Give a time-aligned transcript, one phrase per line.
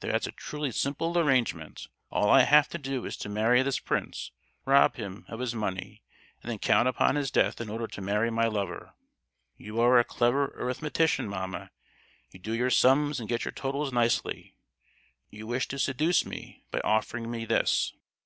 [0.00, 1.88] "That's a truly simple arrangement!
[2.10, 4.30] All I have to do is to marry this prince,
[4.66, 6.02] rob him of his money,
[6.42, 8.92] and then count upon his death in order to marry my lover!
[9.56, 11.70] You are a clever arithmetician, mamma;
[12.32, 14.56] you do your sums and get your totals nicely.
[15.30, 17.94] You wish to seduce me by offering me this!